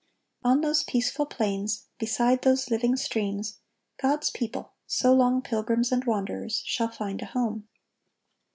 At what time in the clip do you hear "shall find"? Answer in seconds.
6.65-7.21